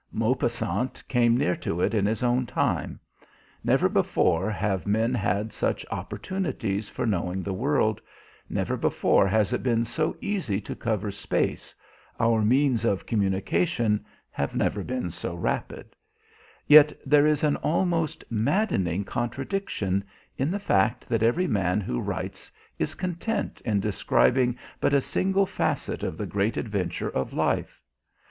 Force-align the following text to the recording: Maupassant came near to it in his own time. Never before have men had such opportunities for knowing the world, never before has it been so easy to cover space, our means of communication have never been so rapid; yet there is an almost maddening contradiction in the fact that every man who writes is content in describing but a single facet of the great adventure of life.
Maupassant 0.11 1.03
came 1.07 1.37
near 1.37 1.55
to 1.57 1.79
it 1.79 1.93
in 1.93 2.07
his 2.07 2.23
own 2.23 2.47
time. 2.47 2.99
Never 3.63 3.87
before 3.87 4.49
have 4.49 4.87
men 4.87 5.13
had 5.13 5.53
such 5.53 5.85
opportunities 5.91 6.89
for 6.89 7.05
knowing 7.05 7.43
the 7.43 7.53
world, 7.53 8.01
never 8.49 8.75
before 8.75 9.27
has 9.27 9.53
it 9.53 9.61
been 9.61 9.85
so 9.85 10.17
easy 10.19 10.59
to 10.59 10.75
cover 10.75 11.11
space, 11.11 11.75
our 12.19 12.41
means 12.41 12.83
of 12.83 13.05
communication 13.05 14.03
have 14.31 14.55
never 14.55 14.83
been 14.83 15.11
so 15.11 15.35
rapid; 15.35 15.95
yet 16.65 16.99
there 17.05 17.27
is 17.27 17.43
an 17.43 17.57
almost 17.57 18.23
maddening 18.31 19.03
contradiction 19.03 20.03
in 20.35 20.49
the 20.49 20.57
fact 20.57 21.07
that 21.09 21.21
every 21.21 21.45
man 21.45 21.79
who 21.79 21.99
writes 21.99 22.51
is 22.79 22.95
content 22.95 23.61
in 23.65 23.79
describing 23.79 24.57
but 24.79 24.95
a 24.95 24.99
single 24.99 25.45
facet 25.45 26.01
of 26.01 26.17
the 26.17 26.25
great 26.25 26.57
adventure 26.57 27.11
of 27.11 27.33
life. 27.33 27.79